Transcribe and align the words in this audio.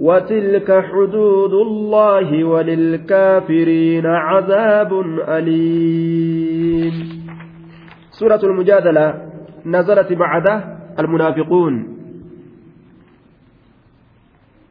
وتلك 0.00 0.84
حدود 0.90 1.52
الله 1.52 2.44
وللكافرين 2.44 4.06
عذاب 4.06 4.92
أليم 5.28 6.94
سورة 8.10 8.40
المجادلة 8.44 9.06
نزلت 9.66 10.12
بعد 10.12 10.46
المنافقون 10.98 11.92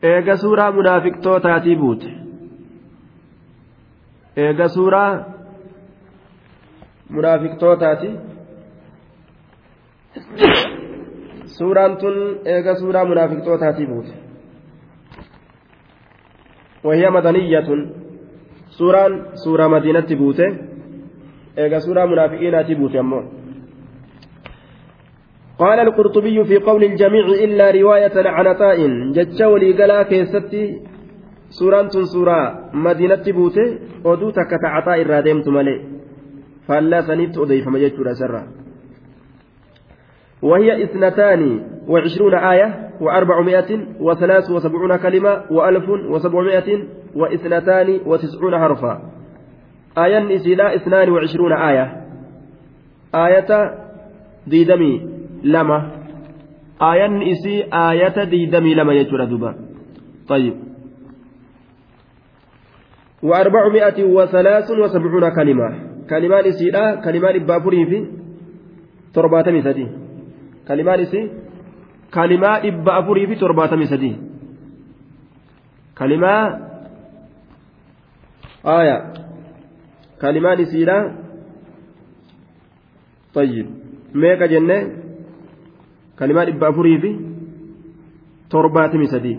eega 0.09 0.33
suuraa 0.38 0.72
munaafiqtootaatii 0.78 1.75
buute 1.81 2.09
eega 4.46 4.67
suuraa 4.75 5.12
munaafiqtootaati 7.16 8.09
suuraan 11.57 11.97
tun 12.01 12.17
eega 12.56 12.75
suuraa 12.81 13.06
munaafiqtootaatii 13.12 13.88
buute 13.91 14.13
وهي 16.84 17.09
مدنية. 17.09 17.69
سوران 18.72 19.25
سورة 19.34 19.68
مدينة 19.68 20.09
بوته 20.19 20.58
إيجا 21.58 21.80
سورة 21.80 22.06
منافقين 22.06 22.56
تبوت 22.68 22.96
يمون 22.96 23.25
قال 25.59 25.80
القرطبي 25.80 26.44
في 26.44 26.58
قول 26.58 26.84
الجميع 26.84 27.25
إلا 27.46 27.72
رواية 27.72 28.16
عن 28.30 28.47
عطاء 28.47 28.78
جتش 29.12 29.41
ولي 29.41 29.84
قلا 29.84 30.03
كيستي. 30.03 30.81
سوران 31.50 31.90
سورة 31.90 32.70
مدينة 32.74 33.25
بوته 33.28 33.80
ودوتك 34.06 34.52
كعطاء 34.64 35.02
الرادمت 35.02 35.47
ملي 35.47 35.78
فلا 36.68 37.02
سنت 37.02 37.38
أضيف 37.38 37.68
مجد 37.68 38.12
سرا. 38.12 38.44
وهي 40.41 40.84
اثنتان. 40.84 41.41
وعشرون 41.88 42.34
آية 42.34 42.90
وأربعمائة 43.02 43.80
وثلاث 44.00 44.50
وسبعون 44.50 44.97
كلمة 44.97 45.44
وألف 45.52 45.90
وسبعمائة 45.90 46.84
واثنتان 47.16 48.00
وتسعون 48.06 48.59
حرفا. 48.59 49.02
آية 49.97 50.36
إسلا 50.36 50.75
اثنان 50.75 51.09
وعشرون 51.09 51.53
آية. 51.53 51.86
آية 53.16 53.75
ديدمي 54.47 55.09
لما. 55.44 55.91
آية 56.81 57.31
إسي 57.31 57.64
آية 57.74 58.24
ديدمي 58.24 58.74
لما 58.74 58.94
يجرى 58.94 59.25
دبا 59.25 59.56
طيب. 60.28 60.53
وأربعمائة 63.24 64.03
وثلاث 64.03 64.72
وسبعون 64.72 65.30
كلمة. 65.36 65.70
كلمان 66.09 66.46
إسيلا 66.46 66.96
كلمان 66.96 67.36
إبابوري 67.36 67.86
في 67.86 68.08
ترباتمي 69.14 69.62
سدي 69.62 69.88
kalimaan 70.72 71.02
isii 71.03 71.30
kalimaa 72.16 72.59
dhibba 72.63 72.91
afurii 72.99 73.27
fi 73.29 73.35
torbaatamii 73.44 73.89
sadii 73.94 74.16
kalimaa 75.99 76.44
aya 78.77 78.97
kalimaan 80.23 80.59
isiidha 80.66 80.97
طيب 83.35 83.67
meeqa 84.22 84.47
jenne 84.53 84.77
kalimaa 86.19 86.45
dhibba 86.47 86.67
afurii 86.72 86.97
fi 87.03 87.11
torbaatamii 88.53 89.07
sadii 89.13 89.38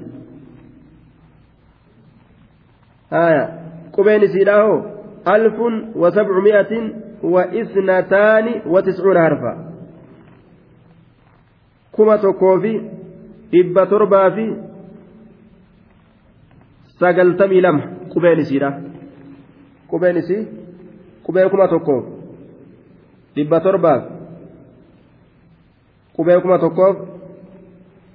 aya 3.24 3.42
qubeen 3.96 4.22
isiidha 4.28 4.54
hoo 4.62 4.78
alfun 5.34 5.74
wa 6.02 6.08
sabcumi'atin 6.16 6.84
wa 7.34 7.42
isnataani 7.60 8.52
wa 8.72 8.82
tiscuuna 8.86 9.20
harfa 9.26 9.52
kuma 11.92 12.18
tokkoo 12.18 12.56
fi 12.62 12.72
dhibba 13.52 13.86
torbaa 13.86 14.30
fi 14.36 14.46
sagaltamii 17.00 17.60
lama 17.66 17.82
qubeen 18.12 18.40
isiidha 18.44 18.70
qubeen 19.90 20.16
isii 20.22 20.42
qubee 21.26 21.48
kuma 21.52 21.68
tokkoof 21.72 22.04
dhibba 23.36 23.60
torbaaf 23.66 24.02
qubee 26.16 26.38
kuma 26.42 26.58
tokkoof 26.64 26.96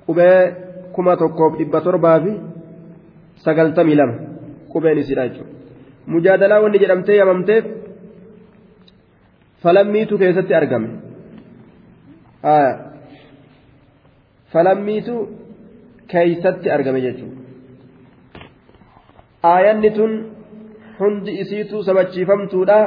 qubee 0.06 0.38
kuma 0.96 1.18
tokkoof 1.22 1.58
dhibba 1.60 1.82
torbaa 1.82 2.20
fi 2.26 2.34
sagaltamii 3.46 4.00
lama 4.02 4.16
qubeen 4.74 4.98
isiidha 5.04 5.28
jechuudha 5.28 5.54
mujaadalaa 6.14 6.62
wanni 6.64 6.82
jedhamtee 6.84 7.18
yamamteef 7.22 7.66
falammiitu 9.64 10.18
keessatti 10.18 10.54
argame. 10.60 10.90
falammiitu 14.54 15.16
keeysatti 16.12 16.68
argame 16.76 17.02
jechuudha 17.06 17.38
aayanni 19.54 19.90
tun 19.98 20.12
hundi 21.00 21.32
isiituu 21.42 21.84
sabachiifamtuudha. 21.84 22.78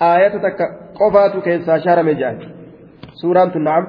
Aayata 0.00 0.38
takka 0.38 0.64
qofaatu 0.98 1.40
keessaa 1.46 1.78
shaarame 1.84 2.14
jedhan 2.14 2.36
suuraan 3.20 3.50
tun 3.52 3.64
na'am. 3.68 3.84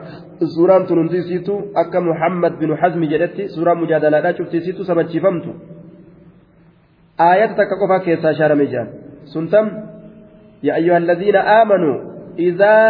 Suuraan 0.55 0.87
tun 0.87 0.97
hundi 1.01 1.17
isiitu 1.23 1.53
akka 1.81 2.01
muhammad 2.01 2.53
binu 2.59 2.75
hazmi 2.81 3.07
jedhetti 3.13 3.49
suuraa 3.55 3.75
mujaadalaadhaa 3.81 4.33
cufti 4.33 4.57
isiituu 4.57 4.85
sabachiifamtu. 4.89 5.51
Aayata 7.27 7.55
takka 7.59 7.75
qofaa 7.81 7.99
keessaa 8.07 8.33
shaarame 8.39 8.65
ji'an 8.71 8.87
sun 9.33 9.47
tam 9.53 9.65
yaa 10.67 10.75
ayyuha 10.79 10.97
alladhiina 10.97 11.41
aamanuu 11.57 11.97
idaa 12.49 12.89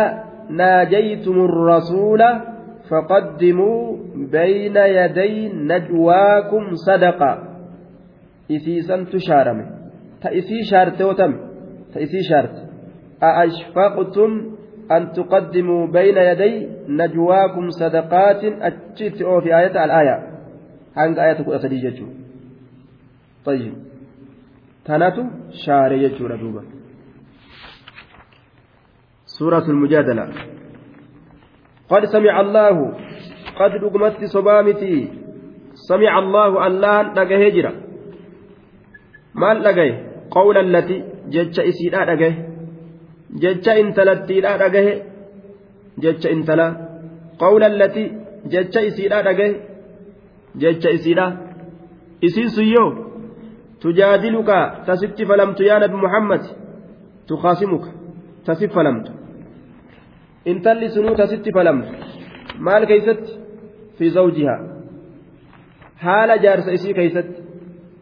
naajaytumu 0.50 1.48
rasuula 1.48 2.30
فقدموا 2.92 3.98
بين 4.16 4.78
يدي 4.78 5.50
نجواكم 5.54 6.64
صدقة. 6.88 7.32
إسيسا 8.52 9.04
تشارم 9.12 9.60
تأسي 10.22 10.64
شارت 10.72 11.02
وتم. 11.02 11.34
تأسي 11.94 12.24
شارت. 12.30 12.56
أأشفقتم 13.24 14.32
أن 14.92 15.12
تقدموا 15.12 15.88
بين 15.88 16.18
يدي 16.18 16.68
نجواكم 16.88 17.70
صدقات؟ 17.70 18.44
أتشت 18.44 19.22
أو 19.22 19.42
في 19.42 19.58
آية 19.58 19.86
الآية. 19.86 20.18
هنگ 20.98 21.20
آية 21.20 21.56
أسدي 21.56 22.06
طيب. 23.46 23.74
تناتو 24.86 25.24
شاري 25.66 26.04
يجو 26.04 26.28
دوبا 26.28 26.64
سورة 29.26 29.66
المجادلة. 29.70 30.51
قد 31.92 32.06
سمع 32.06 32.42
الله 32.42 32.76
قد 33.60 33.72
رقمت 33.84 34.24
صبامتي. 34.36 34.96
سمع 35.74 36.20
الله 36.20 36.68
الله 36.68 37.02
لقى 37.02 37.48
هجرة. 37.48 37.74
ما 39.36 39.54
لقى 39.54 39.90
قول 40.32 40.58
التي 40.58 40.98
جج 41.34 41.60
إسيرا 41.60 42.06
لقى 42.06 42.32
جج 43.42 43.70
انتلتيرا 43.70 44.52
لقى 44.58 45.02
جج 46.04 46.28
إنتلا. 46.28 46.68
قول 47.40 47.64
التي 47.64 48.06
جج 48.54 48.76
إسيرا 48.78 49.22
لقى 49.22 49.48
جج 50.56 50.88
إسيرا 50.88 51.28
إسين 52.26 52.48
سيو. 52.48 52.86
تجادلك 53.82 54.50
تست 54.88 55.20
فلمت 55.30 55.60
يا 55.60 55.80
نبي 55.80 55.98
محمد. 56.06 56.44
تخاصمك 57.28 57.86
تسف 58.46 58.76
فلمت 58.76 59.21
intalli 60.46 60.90
sunuu 60.96 61.16
tasitti 61.22 61.52
falamtu 61.58 61.92
maal 62.68 62.84
keeysatti 62.92 63.32
fi 63.98 64.06
zawjihaa 64.18 64.60
haala 66.06 66.36
jaarsa 66.46 66.72
isii 66.78 66.94
keeysatti 67.00 67.42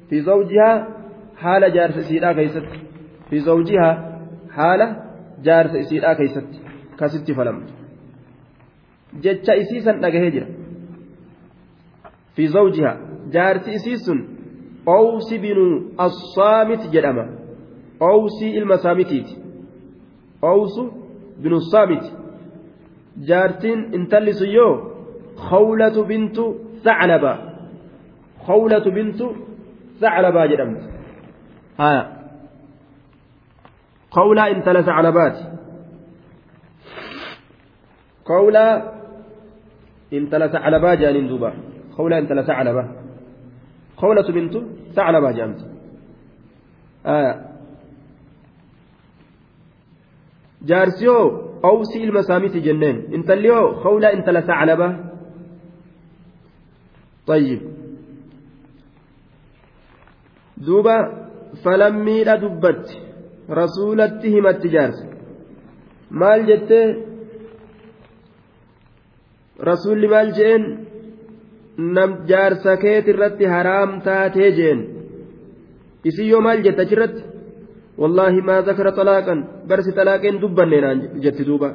fi 0.10 0.18
zawjihaa 0.30 0.76
haala 1.44 1.68
jaarsa 1.78 2.00
isiidhaa 2.06 2.34
keeysatti 2.40 2.78
fi 3.30 3.38
zawjihaa 3.48 3.94
haala 4.58 4.88
jaarsa 5.48 5.78
isiidhaa 5.84 6.16
keeysatti 6.20 6.58
kasitti 7.00 7.34
falamtu 7.40 7.74
jecha 9.26 9.54
isii 9.64 9.82
san 9.88 9.98
dhagahee 10.04 10.32
jira 10.36 10.48
fi 12.36 12.48
zawjihaa 12.56 12.96
jaarsi 13.36 13.72
isii 13.80 13.98
sun 14.06 14.20
owsi 14.98 15.36
binu 15.46 15.66
assaamit 16.08 16.82
jedhama 16.96 17.26
owsii 18.12 18.52
ilma 18.62 18.78
saamitiiti 18.86 19.34
owsu 20.54 20.84
binu 21.44 21.60
saamiti 21.72 22.10
jaartiin 23.30 23.80
intalli 23.98 24.34
sun 24.40 24.52
yoo 24.60 24.74
khawlatu 25.50 26.02
bintu 26.12 26.44
saclaba 26.86 27.34
khawlatu 28.48 28.90
bintu 28.98 29.26
saclabaa 30.02 30.48
jedhamti 30.52 30.84
haya 31.82 32.04
qawlaa 34.18 34.48
intala 34.56 34.82
saclabaati 34.90 35.44
qawlaa 38.30 38.74
intala 40.18 40.46
saclabaa 40.56 40.96
jedhaniin 41.02 41.28
duuba 41.32 41.50
qawlaa 41.98 42.20
intala 42.24 42.44
saclaba 42.50 42.84
qawlatu 44.02 44.32
bintu 44.38 44.60
saclabaa 44.96 45.34
jedhamti 45.38 45.64
haya 47.10 47.34
jaarsiyoo 50.70 51.26
awsii 51.70 52.02
ilma 52.06 52.22
saamiti 52.30 52.60
jenneen 52.68 52.98
intalli 53.18 53.50
hoo 53.56 53.68
hawlaa 53.84 54.12
intala 54.18 54.42
saclaba 54.50 54.90
طيب 57.30 57.62
duuba 60.68 60.96
falammiidha 61.64 62.34
dubbatti 62.44 62.96
rasuulatti 63.62 64.28
himatti 64.36 64.68
jaarsa 64.76 65.06
maal 66.20 66.42
jettee 66.50 66.86
rasuulli 69.70 70.08
maal 70.14 70.30
jeen 70.40 70.64
nam 71.96 72.10
jaarsa 72.32 72.72
keeti 72.84 73.10
irratti 73.14 73.46
haraam 73.56 73.92
taatee 74.08 74.50
jeen 74.60 74.80
isin 76.10 76.28
yoo 76.32 76.42
maal 76.48 76.60
jette 76.66 76.82
achirratti 76.86 77.22
والله 78.01 78.31
ما 78.48 78.62
ذكر 78.62 78.90
طلاقا 78.90 79.36
برس 79.69 79.88
طلاقين 80.00 80.36
دبنين 80.40 81.19
جت 81.24 81.42
دوبا 81.42 81.69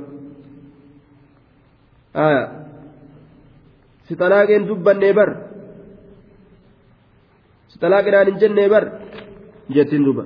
آية 2.17 2.45
dubbannee 4.69 5.13
bar 5.19 5.31
si 7.75 7.81
xalaaqinaan 7.83 8.27
hin 8.31 8.39
jennee 8.43 8.69
bar 8.69 8.85
jettiin 9.75 10.05
duba 10.07 10.25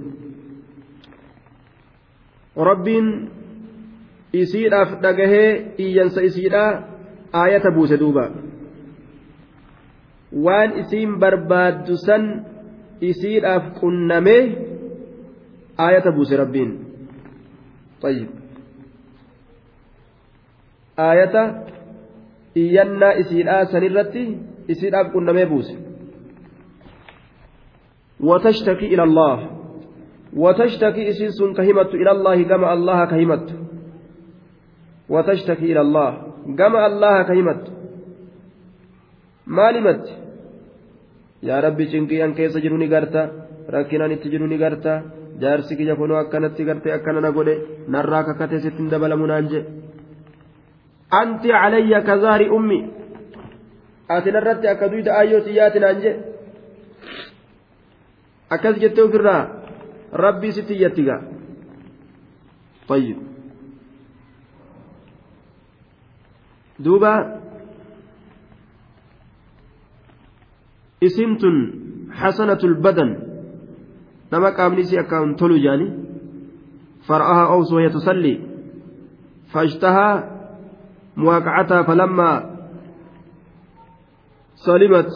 rabbiin 2.71 3.07
isiidhaaf 4.33 4.91
dhagahee 5.03 5.51
iyyansa 5.85 6.21
isiidhaa 6.29 6.71
aayata 7.33 7.71
buuse 7.71 7.97
duuba 8.01 8.25
waan 10.45 10.71
isiin 10.83 11.19
barbaaddu 11.23 11.97
san 12.07 12.25
isiidhaaf 13.01 13.65
qunnamee 13.81 14.43
aayata 15.79 16.11
buuse 16.11 16.37
rabbiin 16.37 16.71
طيب. 18.03 18.29
aayata 20.99 21.43
iyyannaa 22.57 23.13
isiidhaa 23.23 23.65
sanirratti 23.65 24.23
isiidhaaf 24.69 25.13
qunnamee 25.13 25.47
buuse 25.47 25.89
وتشتكي 28.21 28.87
إلى 28.95 29.03
الله. 29.03 29.37
وتشتكي 30.37 31.09
إسيس 31.09 31.39
كهمت 31.57 31.91
إلى 31.95 32.11
الله 32.11 32.43
كما 32.43 32.73
الله 32.73 33.05
كهمت. 33.05 33.47
وتشتكي 35.09 35.73
إلى 35.73 35.81
الله 35.81 36.11
كما 36.59 36.87
الله 36.87 37.23
كهمت. 37.23 37.65
ما 39.47 39.71
لمت؟ 39.71 40.05
يا 41.43 41.61
ربي 41.61 41.85
شنكي 41.93 42.25
أن 42.25 42.35
كيس 42.35 42.57
جنوني 42.59 42.87
قرتا 42.95 43.23
ركنا 43.71 44.07
نتجنوني 44.07 44.65
قرتا 44.65 45.18
jaarsi 45.42 45.76
kiyya 45.78 45.96
kunoo 46.00 46.18
akkanatti 46.24 46.66
gartee 46.68 46.94
akkana 46.98 47.22
na 47.26 47.32
godhe 47.38 47.56
narraa 47.96 48.24
kakkatee 48.28 48.60
sittiin 48.66 48.90
dabalamu 48.92 49.26
naan 49.32 49.48
je 49.52 49.60
anti 51.22 51.48
calayya 51.56 52.00
kazaari 52.10 52.48
ummi 52.58 52.80
ati 54.16 54.30
narratti 54.36 54.68
akka 54.74 54.86
duyda 54.92 55.12
ayyoo 55.22 55.42
xiyyaati 55.46 55.80
naan 55.84 55.98
je 56.04 56.12
akkas 58.56 58.76
jettee 58.84 59.04
ofirraa 59.08 59.42
rabbii 60.26 60.52
sitti 60.58 60.74
iyyatti 60.80 61.04
gaa 61.10 61.22
طيب 62.88 63.18
دوبا 66.80 67.14
اسمت 71.04 71.44
حسنة 72.12 72.62
البدن 72.64 73.10
Nama 74.33 74.51
qaamni 74.53 74.81
isii 74.81 74.99
akkaan 74.99 75.37
tolu 75.37 75.57
jaani 75.65 75.87
far'aha 77.09 77.43
awsu 77.55 77.75
wahya 77.77 77.91
tusalli 77.91 78.35
فاشتهى 79.53 80.25
مواقعتها 81.17 81.83
فلما 81.83 82.31
سلمت 84.55 85.11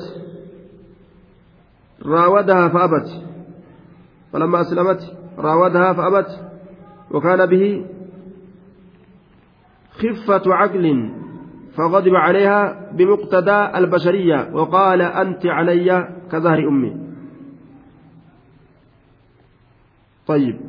راودها 2.07 2.69
فأبت 2.69 3.09
فلما 4.33 4.61
أسلمت 4.61 5.17
راودها 5.39 5.93
فأبت 5.93 6.31
وكان 7.11 7.47
به 7.47 7.87
خفة 9.93 10.43
عقل 10.55 11.11
فغضب 11.77 12.15
عليها 12.15 12.91
بمقتدى 12.93 13.79
البشرية 13.79 14.49
وقال 14.55 15.03
أنت 15.03 15.47
علي 15.47 16.09
كظهر 16.33 16.59
أمي 16.69 17.02
طيب. 20.27 20.61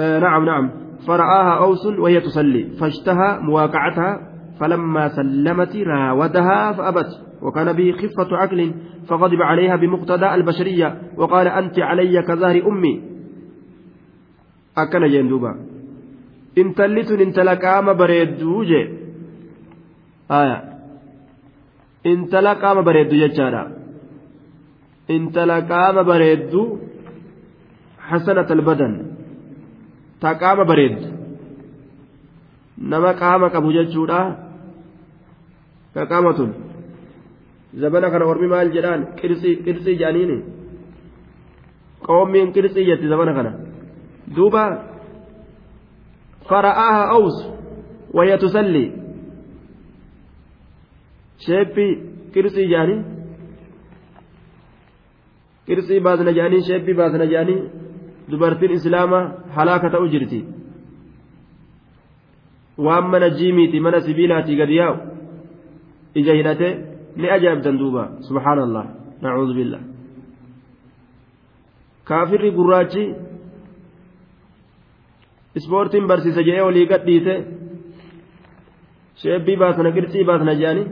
آه 0.00 0.18
نعم 0.18 0.44
نعم. 0.44 0.70
فرآها 1.06 1.64
أوس 1.64 1.86
وهي 1.86 2.20
تصلي. 2.20 2.64
فاشتهى 2.80 3.38
مواقعتها 3.40 4.32
فلما 4.60 5.08
سلمت 5.08 5.76
راودها 5.76 6.72
فأبت. 6.72 7.10
وكان 7.42 7.72
به 7.72 7.92
خفة 7.92 8.36
عقل 8.36 8.74
فغضب 9.08 9.42
عليها 9.42 9.76
بمقتضى 9.76 10.34
البشرية. 10.34 11.00
وقال 11.16 11.48
أنت 11.48 11.78
علي 11.78 12.22
كظهر 12.22 12.68
أمي. 12.68 13.02
أكن 14.78 15.06
جندوبا 15.08 15.52
إن 16.58 16.74
تلقام 17.32 17.92
بريدو 17.92 18.62
جي 18.64 18.98
آية. 20.30 20.64
إن 22.06 22.28
تلقام 22.28 22.82
بريدو 22.82 23.26
جتشارا 23.26 23.72
إن 25.10 25.30
تلقام 25.32 26.02
بريدو 26.02 26.78
حسنة 28.10 28.48
البدن. 28.56 28.92
تقام 30.20 30.58
بريد. 30.70 30.98
نما 32.78 33.10
قام 33.20 33.42
قبو 33.54 33.70
جتشورا 33.76 34.20
كقامة 35.94 36.40
زبنا 37.74 38.08
كان 38.08 38.22
ورمي 38.22 38.46
مال 38.52 38.68
جلال 38.74 39.00
قرصي 39.20 39.50
قرصي 39.66 39.92
جانيني. 40.00 40.38
قومين 42.08 42.46
قرصي 42.54 42.80
جت 42.88 43.02
زبنا 43.12 43.32
كان. 43.36 43.48
دوبا 44.36 44.64
فرآها 46.48 47.02
أوس 47.16 47.56
wayya 48.16 48.38
tusalli 48.38 48.84
sheeppii 51.46 51.92
qirsii 52.34 52.68
jaanii 52.72 53.00
qirsii 55.66 56.00
baasna 56.06 56.32
jaanii 56.38 56.62
sheeppii 56.68 56.98
baasna 57.00 57.26
jaanii 57.32 57.58
dubartiin 58.30 58.72
islaamaa 58.78 59.24
halaaka 59.56 59.88
ta'u 59.94 60.06
jirti. 60.14 60.40
Waan 62.84 63.06
mana 63.12 63.28
jiimiiti 63.38 63.78
mana 63.84 63.98
sibiilaatii 64.06 64.56
gadi 64.60 64.74
yaa'u 64.80 64.96
ija 66.20 66.32
hidhate 66.38 66.68
ni 67.20 67.26
ajaa'ibtan 67.36 67.76
duuba 67.80 68.02
subhaanallah. 68.28 68.84
Nacuudhu 69.22 69.54
billah. 69.58 69.82
Kaafirri 72.08 72.50
gurraachi 72.58 73.02
ispoortiin 75.58 76.06
barsiisa 76.10 76.42
jedhee 76.48 76.62
olii 76.68 76.86
gadhiise 76.92 77.34
sheebbii 79.22 79.56
baasna 79.62 79.90
qircii 79.96 80.24
baasna 80.28 80.52
jedhanii 80.60 80.86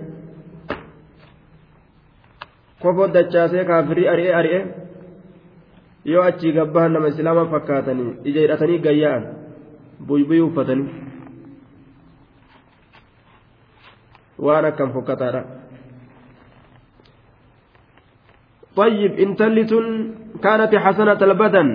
kofoo 2.82 3.08
dachaasee 3.16 3.64
kaafirri 3.70 4.04
ari'ee 4.12 4.34
ari'ee 4.40 4.62
yoo 6.04 6.22
achii 6.22 6.52
gabbahan 6.52 6.92
nama 6.92 7.08
islaamaa 7.08 7.50
fakkaatanii 7.56 8.14
ija 8.24 8.40
hidhatanii 8.40 8.78
gayya'an 8.78 9.24
buyyuu 10.06 10.46
uffatanii. 10.48 10.88
Waan 14.38 14.64
akkam 14.64 14.92
fokkataadha. 14.92 15.44
طيب 18.76 19.12
انتلت 19.12 19.72
كانت 20.42 20.76
حسنة 20.76 21.20
البدن 21.22 21.68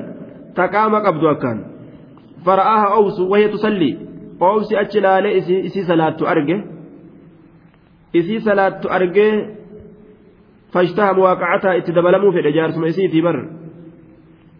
تقام 0.55 0.95
قبض 0.95 1.25
أكان 1.25 1.57
فرآها 2.45 2.93
أوس 2.93 3.19
وهي 3.19 3.47
تصلي 3.47 3.97
أوس 4.41 4.73
أجلال 4.73 5.25
إسي, 5.25 5.83
صلاة 5.87 6.17
أرجه 6.31 6.59
إسي 8.15 8.39
صلاة 8.39 8.81
أرجه 8.95 9.55
فاشتهى 10.73 11.13
مواقعتها 11.13 11.77
اتدبلموا 11.77 12.31
في 12.31 12.39
الإجار 12.39 12.71
ثم 12.71 12.83
إسي 12.83 13.21
بر 13.21 13.58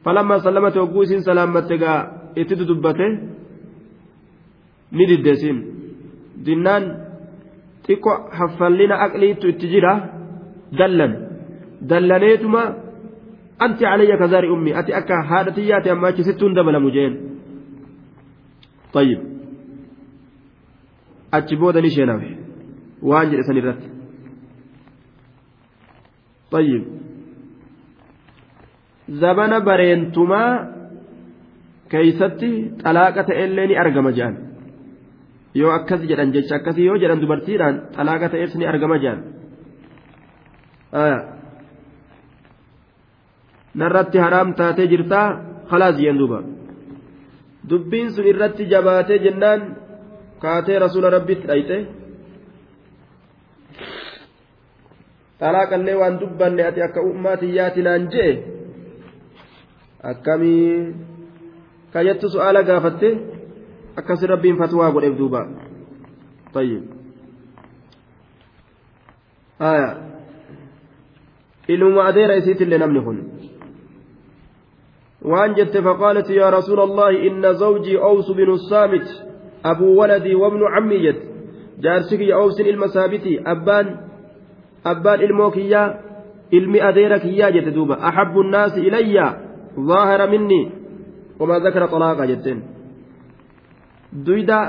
فلما 0.06 0.36
سلمت 0.46 0.76
وقوس 0.78 1.12
سلامت 1.30 1.72
اتدبته 2.38 3.10
نددسين 4.98 5.58
دنان 6.46 6.84
xiqqoo 7.90 8.18
haffallina 8.38 8.96
aqliitu 9.06 9.46
itti 9.52 9.68
jira 9.74 9.94
dallan 10.80 11.14
dallaneetuma 11.90 12.62
anti 13.66 13.84
calayya 13.84 14.16
kazaari 14.22 14.48
ummi 14.56 14.72
ati 14.80 14.92
akka 15.00 15.16
haadha 15.30 15.52
xiyyaate 15.58 15.90
amma 15.94 16.08
achi 16.12 16.24
sittuun 16.30 16.54
dabalamu 16.58 16.90
jeen 16.98 17.14
طيب 18.94 19.20
sheenawe 21.96 22.30
waan 23.10 23.30
jedhe 23.32 23.44
san 23.48 23.58
irratti 23.62 23.88
طيب 26.52 26.84
zabana 29.22 29.58
bareentumaa 29.68 30.52
keeysatti 31.92 32.50
xalaaqa 32.84 33.22
ta'ellee 33.30 33.68
ni 33.68 33.76
argama 33.84 34.12
jedhan 34.18 34.36
yoo 35.60 35.72
akkas 35.78 36.02
jedhan 36.10 36.30
jecha 36.36 36.56
akkasii 36.60 36.86
yoo 36.90 36.98
jedhan 37.02 37.22
dubartiidhaan 37.24 37.76
xalaaqa 37.96 38.28
ta'eef 38.34 38.52
ni 38.56 38.66
argama 38.72 38.98
jedhan 39.04 39.22
narratti 43.80 44.18
haraam 44.26 44.50
taatee 44.60 44.88
jirtaa? 44.92 45.28
Khalaas 45.70 45.96
jeen 46.02 46.18
duuba. 46.18 46.40
Dubbiin 47.70 48.10
sun 48.14 48.26
irratti 48.32 48.64
jabaatee 48.72 49.20
jennaan 49.26 49.62
kaatee 50.42 50.80
rasuula 50.84 51.10
rabbitti 51.16 51.48
dhayxe 51.48 51.78
xalaaqallee 55.42 55.96
waan 56.02 56.16
dubbanne 56.22 56.64
ati 56.70 56.82
akka 56.88 57.02
ummaatiyyaati 57.12 57.82
naan 57.88 58.04
jee 58.14 58.32
akkamii 60.04 60.96
kayyattu 61.94 62.30
su'aala 62.30 62.64
gaafatte? 62.64 63.10
Akkasi 63.96 64.28
rabbiin 64.28 64.58
fatwaa 64.58 64.92
godheef 64.92 65.18
duuba. 65.18 65.48
طيب 66.54 66.84
آية 69.62 69.98
إلما 71.70 72.10
أدير 72.10 72.38
إسيت 72.38 72.62
اللي 72.62 72.78
نمنكن 72.78 73.24
وأنجت 75.22 75.78
فقالت 75.78 76.30
يا 76.30 76.50
رسول 76.50 76.80
الله 76.80 77.28
إن 77.28 77.54
زوجي 77.54 77.98
أوس 77.98 78.32
بن 78.32 78.50
الصامت 78.50 79.08
أبو 79.66 80.02
ولدي 80.02 80.36
وابن 80.36 80.62
عمي 80.74 80.98
جت 81.12 81.22
جارسك 81.80 82.22
أوس 82.22 82.62
المسابتي 82.62 83.42
أبان 83.46 83.98
أبان 84.86 85.22
الموكية 85.22 86.10
ilmi 86.52 86.82
adeera 86.82 87.20
kiyyaa 87.20 87.52
jette 87.52 87.72
duuba. 87.72 88.02
Axabbu 88.02 88.44
nnaasi 88.44 88.82
ilayya. 88.82 89.49
Zaahira 89.88 90.26
minni 90.34 90.62
wamaa 91.40 91.60
zakara 91.66 91.88
xalaaqa 91.94 92.24
jetteen. 92.32 92.60
Duyda 94.26 94.60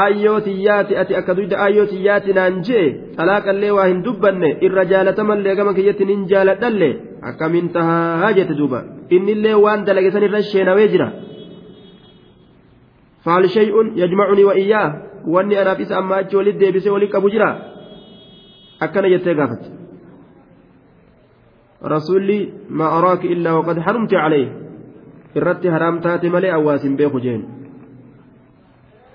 aayyoo 0.00 0.40
tiyyaati 0.46 0.96
ati 1.02 1.12
akka 1.20 1.34
duyda 1.38 1.56
aayyoo 1.64 1.86
tiyyaati 1.92 2.30
naan 2.38 2.54
jee 2.68 2.86
xalaaqallee 3.18 3.72
waa 3.76 3.86
hin 3.90 4.00
dubbanne 4.06 4.48
irra 4.66 4.84
jaalatamallee 4.92 5.54
gama 5.58 5.72
kiyyatti 5.78 6.04
nin 6.10 6.20
jaaladhalle 6.30 6.90
akkamiin 7.30 7.68
tahaa 7.76 8.32
jette 8.38 8.54
duuba? 8.60 8.80
Innillee 9.16 9.54
waan 9.64 9.84
dalage 9.86 10.10
san 10.14 10.22
irra 10.28 10.40
sheenawee 10.52 10.88
jira. 10.94 11.08
Faal 13.24 13.44
shay'un 13.56 13.86
yajmacunii 14.02 14.44
wa 14.50 14.54
iyyaa? 14.62 14.88
Wanni 15.34 15.54
anaaf 15.62 15.80
isa 15.84 15.94
amma 15.98 16.16
achi 16.22 16.36
walit 16.36 16.56
deebisee 16.60 16.90
walit 16.94 17.10
qabu 17.14 17.28
jira? 17.34 17.50
Akkana 18.84 19.08
jettee 19.12 19.34
gaafatte 19.38 19.68
rasuulli 21.82 22.54
maa 22.68 22.98
araaki 22.98 23.32
illaa 23.34 23.54
waqad 23.58 23.78
harumte 23.86 24.16
calee 24.16 24.46
irratti 25.34 25.68
haraam 25.68 26.00
taate 26.00 26.28
malee 26.30 26.52
awwaasin 26.58 26.96
beeku 26.96 27.20
jeen 27.20 27.44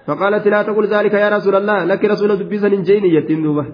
فقالت 0.07 0.47
لا 0.47 0.63
تقول 0.63 0.87
ذلك 0.87 1.13
يا 1.13 1.29
رسول 1.29 1.55
الله 1.55 1.83
لك 1.83 1.99
رسول 2.05 2.39
دبيسا 2.39 2.67
جيني 2.67 3.11
يتين 3.15 3.43
دوبا 3.43 3.65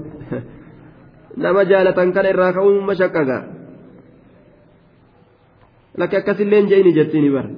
نما 1.38 1.64
جالة 1.70 1.94
كان 1.94 2.26
إراكم 2.26 2.90
مشققا 2.90 3.40
لك 5.98 6.16
أكسلين 6.16 6.66
جيني 6.66 6.92
جتيني 6.92 7.30
بر. 7.30 7.50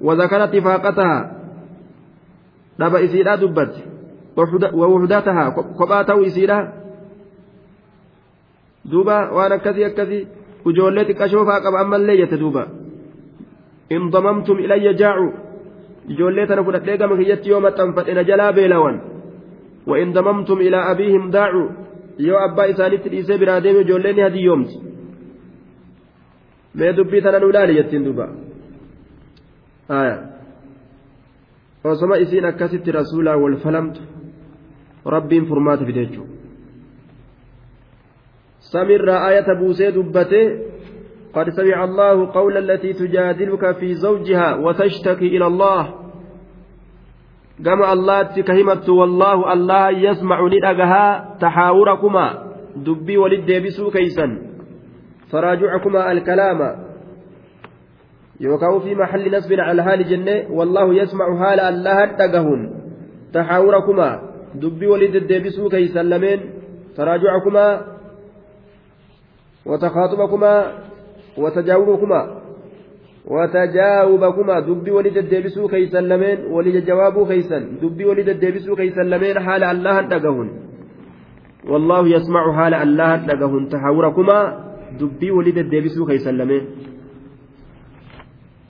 وذكرت 0.00 0.56
فاقتها. 0.56 1.18
دبا 2.78 3.04
إسيرا 3.04 3.34
دبت. 3.34 3.74
ووحداتها. 4.74 5.44
قباته 5.78 6.26
إسيرا. 6.26 6.72
دوبا 8.84 9.30
وأنا 9.30 9.56
كذي 9.56 9.86
أكذي 9.86 10.26
وجولتك 10.66 11.22
أشوفها 11.22 11.58
قبل 11.58 11.76
أما 11.76 11.96
الليلة 11.96 12.36
دوبا 12.36 12.64
إن 13.92 14.10
ضممتم 14.10 14.56
إلي 14.64 14.92
جاعوا 14.94 15.32
ijoollee 16.08 16.46
tana 16.46 16.64
fudhadhee 16.64 16.96
gama 16.98 17.16
kiyyatti 17.16 17.48
yoo 17.50 17.60
maxxanfadhe 17.60 18.14
na 18.14 18.22
jalaa 18.24 18.52
beelawan 18.52 18.96
وإن 19.86 20.12
ضممتم 20.12 20.58
إلى 20.66 20.76
أبيهم 20.90 21.30
داعوا 21.30 21.68
yoo 22.18 22.38
abbaa 22.46 22.66
isaanitti 22.66 23.08
dhiisee 23.10 23.38
biraa 23.38 23.60
deeme 23.64 23.80
ijoolleen 23.80 24.16
ni 24.16 24.22
hadiyyoomti 24.22 24.76
mee 26.74 26.92
dubbii 26.96 27.22
tana 27.22 27.38
nu 27.38 27.48
ilaali 27.50 27.74
jettiin 27.74 28.04
duuba 28.04 28.26
osoma 31.84 32.16
isiin 32.16 32.44
akkasitti 32.44 32.92
rasuulaa 32.92 33.36
wal 33.36 33.56
falamtu 33.64 34.00
rabbiin 35.14 35.46
furmaata 35.46 35.84
fide 35.84 36.00
jechuu 36.06 36.26
samiirraa 38.72 39.24
ayata 39.28 39.54
buusee 39.60 39.92
dubbatee 39.92 40.72
قد 41.34 41.48
سمع 41.48 41.84
الله 41.84 42.32
قول 42.32 42.56
التي 42.56 42.92
تجادلك 42.92 43.76
في 43.76 43.94
زوجها 43.94 44.54
وتشتكي 44.54 45.26
إلى 45.36 45.46
الله. 45.46 45.94
كما 47.64 47.92
الله 47.92 48.22
تكهمت 48.22 48.88
والله 48.88 49.52
الله 49.52 49.90
يسمع 49.90 50.38
ندأها 50.46 51.36
تحاوركما. 51.40 52.26
دبي 52.76 53.16
ولد 53.16 53.48
بسو 53.64 53.90
كيسا. 53.90 54.26
فراجعكما 55.32 56.12
الكلام. 56.12 56.58
يوكاو 58.40 58.80
في 58.80 58.94
محل 58.94 59.36
نسب 59.36 59.52
على 59.60 59.82
هال 59.82 60.08
جنة 60.08 60.36
والله 60.50 60.94
يسمع 60.94 61.26
حال 61.40 61.60
الله 61.60 61.98
تقهن 62.20 62.60
تحاوركما. 63.32 64.10
دبي 64.54 64.86
ولد 64.86 65.32
بسو 65.46 65.68
كيسا 65.68 66.02
لمن؟ 66.02 66.40
تراجعكما 66.96 67.66
وتخاطبكما 69.66 70.54
وتجاوبكما 71.38 72.20
وتجاوبكما. 73.26 74.60
دبي 74.60 74.90
ولد 74.90 75.16
الديبسو 75.16 75.68
كيسا 75.68 76.00
لمن؟ 76.00 76.38
ولد 76.54 76.76
جواب 76.86 77.16
كيسا. 77.28 77.58
دبي 77.82 78.04
ولد 78.04 78.28
الديبسو 78.28 78.74
كيسا 78.76 79.00
لمن؟ 79.00 79.38
حال 79.46 79.62
الله 79.64 80.00
دقهن 80.00 80.48
والله 81.70 82.08
يسمع 82.08 82.44
حال 82.56 82.74
الله 82.74 83.16
دقهن 83.16 83.68
تحاوركما. 83.68 84.38
دبي 85.00 85.30
ولد 85.30 85.58
الديبسو 85.58 86.06
كيسا 86.06 86.30
لمن؟ 86.30 86.62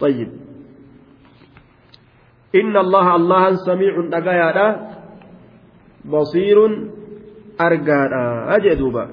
طيب. 0.01 0.29
إن 2.55 2.77
الله 2.77 3.07
الله 3.17 3.45
سميع 3.67 3.93
basiirun 6.05 6.91
argaadha 7.59 8.59
jee 8.65 8.77
duuba 8.79 9.07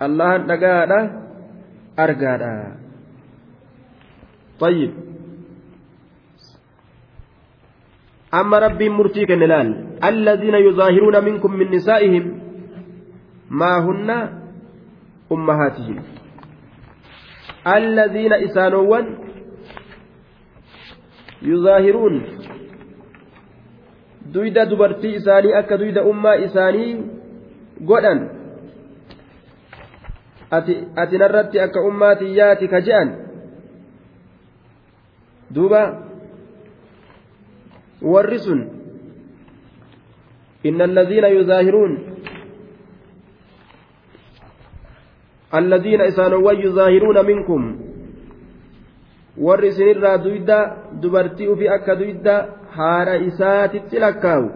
allahan 0.00 0.46
dhagaadha 0.46 0.98
argaadha. 1.96 2.84
طيب 4.60 4.92
أما 8.34 8.58
ربي 8.58 8.88
مرتيك 8.88 9.30
نلال 9.30 9.98
الذين 10.04 10.54
يظاهرون 10.54 11.24
منكم 11.24 11.50
من 11.52 11.70
نسائهم 11.70 12.24
ما 13.50 13.78
هن 13.78 14.10
أمهاتهم 15.32 15.96
الذين 17.66 18.32
إسانوا 18.32 18.98
يظاهرون 21.42 22.14
duyda 24.34 24.66
dubartii 24.66 25.14
isaanii 25.14 25.54
akka 25.54 25.78
duyda 25.78 26.02
ummaa 26.04 26.34
isaanii 26.34 27.06
godhan. 27.86 28.33
Ati 30.56 31.18
narratti 31.18 31.60
akka 31.60 31.80
ummaa 31.90 32.14
tiyyaati 32.22 32.68
ka 32.68 32.80
je'an 32.80 33.08
duuba 35.50 35.82
warri 38.02 38.38
sun 38.38 38.60
inna 40.62 40.84
alladhiina 40.84 41.28
yuzaahiruun 41.28 41.94
الذين 45.54 46.00
إسانوا 46.00 46.52
يظاهرون 46.52 47.26
منكم 47.26 47.62
warri 49.38 49.68
isinirraa 49.68 50.18
duyda 50.18 50.76
dubartii 51.02 51.48
ufi 51.48 51.68
akka 51.68 51.96
duyda 51.98 52.34
haadha 52.76 53.16
isaatitti 53.16 53.98
lakkaawu 53.98 54.50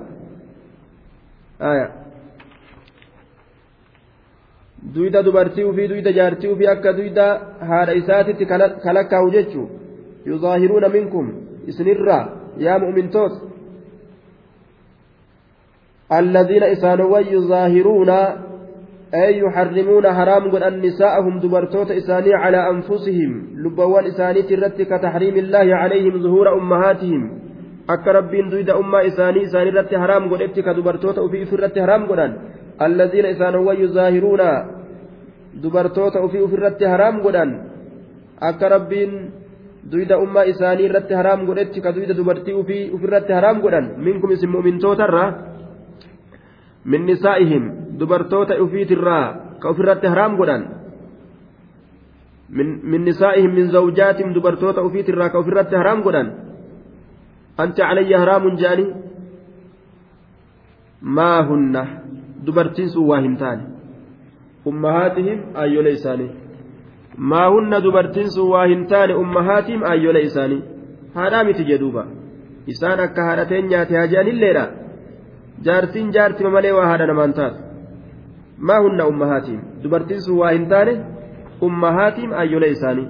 duyda 4.94 5.23
dubartii 5.23 5.64
ufii 5.64 5.88
duyda 5.88 6.12
jaartii 6.12 6.52
ufii 6.54 6.66
akka 6.75 6.92
duyda 6.92 7.26
haadha 7.70 7.99
isaatitti 8.00 8.47
ka 8.85 8.92
lakkaawu 8.99 9.30
jechuu 9.37 9.68
yuzaahiruuna 10.26 10.88
minkum 10.88 11.32
isinirraa 11.66 12.25
yaa 12.66 12.78
mu'mintoota 12.78 13.49
الذين 16.12 16.62
إسانوا 16.62 17.18
يظاهرون 17.18 18.11
أي 19.14 19.38
يحرمون 19.38 20.12
حرام 20.12 20.50
قد 20.50 20.64
نساءهم 20.73 21.40
دبرتوت 21.40 21.90
إساني 21.90 22.35
على 22.35 22.70
أنفسهم 22.70 23.30
لبوان 23.64 24.04
إساني 24.04 24.42
ترتك 24.42 24.88
كتحريم 24.88 25.37
الله 25.37 25.66
عليهم 25.75 26.23
ظهور 26.23 26.47
أمهاتهم 26.58 27.23
akka 27.88 28.12
rabbiin 28.12 28.50
duyda 28.52 28.76
ummaa 28.76 29.00
isaanii 29.08 29.42
isaanii 29.49 29.70
irratti 29.73 29.97
haraam 29.97 30.28
godhetti 30.28 30.62
ka 30.62 30.75
dubartoota 30.76 31.23
ofii 31.26 31.42
ofirratti 31.47 31.80
haraam 31.80 32.02
godhan 32.11 32.32
alladiina 32.78 33.32
isaanowwan 33.35 33.80
yuzaahiruuna 33.80 34.50
dubartoota 35.62 36.23
ofii 36.26 36.44
ofirratti 36.47 36.85
haraam 36.85 37.20
godhan 37.23 37.50
akka 38.40 38.68
rabbiin 38.68 39.12
duyda 39.92 40.18
ummaa 40.25 40.47
isaanii 40.52 40.88
irratti 40.88 41.14
haraam 41.14 41.47
godhetti 41.47 41.80
ka 41.80 41.92
duyda 41.97 42.16
dubartii 42.16 42.54
ofii 42.62 42.90
ofirratti 42.94 43.32
haraam 43.32 43.61
godhan 43.61 43.87
minkum 44.06 44.30
isin 44.30 44.50
mu'mintootarra 44.56 45.25
min 46.85 47.06
nisaa'ihim 47.06 47.64
dubartoota 48.00 48.61
ofiitirraa 48.64 49.26
ka 49.61 49.68
ofirratti 49.68 50.06
haraam 50.06 50.37
godhan 50.37 50.68
min 52.90 53.02
nisaa'ihim 53.04 53.52
min 53.54 53.73
zawjaatim 53.73 54.35
dubartoota 54.35 54.80
ofiitirraa 54.80 55.32
ka 55.32 55.38
ofirratti 55.38 55.76
haraam 55.76 56.02
godhan 56.02 56.28
أنت 57.61 57.80
علي 57.80 58.14
dubartiin 62.47 62.90
sun 62.90 63.07
waa 63.11 63.21
hin 63.21 63.37
taane. 63.42 63.62
Ummahaatihim 64.66 65.39
aayyolee 65.54 65.93
isaanii. 65.99 66.30
Maa 67.32 67.49
hunna 67.50 67.80
dubartiin 67.84 68.30
sun 68.30 68.50
waa 68.54 68.67
hin 68.73 68.86
taane 68.86 69.15
ummahaatihim 69.23 69.82
aayyolee 69.91 70.23
isaanii. 70.30 70.62
Haadhaa 71.15 71.45
miti 71.45 71.65
jedhuuba 71.71 72.06
isaan 72.75 73.00
akka 73.00 73.25
haadhateen 73.28 73.69
nyaate 73.75 73.97
haa 73.97 74.06
je'anilleedha 74.15 74.65
jaartiin 75.69 76.10
jaartima 76.17 76.50
malee 76.56 76.73
waa 76.78 76.86
haadha 76.91 77.06
namaan 77.12 77.32
taatu. 77.39 77.58
Maa 78.71 78.80
hunna 78.86 79.06
ummahaatihim? 79.12 79.60
Dubartiin 79.82 80.21
sun 80.26 80.39
waa 80.39 80.50
hin 80.56 80.67
taane 80.75 80.99
ummahaatihim 81.69 82.32
aayyolee 82.43 82.71
isaanii. 82.76 83.08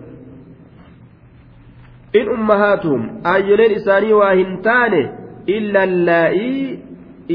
In 2.20 2.28
ummahaatuhum 2.34 3.08
ayyoleen 3.24 3.72
isaanii 3.80 4.12
waa 4.20 4.32
hin 4.32 4.58
taane 4.68 5.00
illa 5.56 5.86
laa'ii 5.86 6.78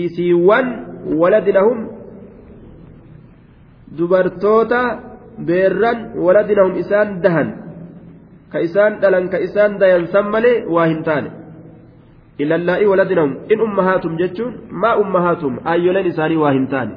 isiiwwan 0.04 0.72
waladi 1.20 1.52
lahum 1.58 1.84
dubartoota 3.98 4.82
beerran 5.48 6.00
waladinahum 6.26 6.74
isaan 6.84 7.10
dahan 7.24 7.50
ka 8.52 8.58
isaan 8.68 8.94
dhalan 9.02 9.26
ka 9.34 9.38
isaan 9.48 9.72
dayan 9.82 10.04
san 10.14 10.26
malee 10.34 10.58
waa 10.76 10.86
hin 10.92 11.02
taane. 11.08 11.30
Illa 12.42 12.56
allaa'ii 12.62 12.88
waladinahum 12.92 13.32
in 13.54 13.60
ummahaatum 13.68 14.14
jechuun 14.22 14.54
maa 14.84 14.96
ummahaatum 15.04 15.54
aayyoleen 15.72 16.08
isaanii 16.12 16.40
waa 16.44 16.54
hin 16.58 16.68
taane. 16.74 16.94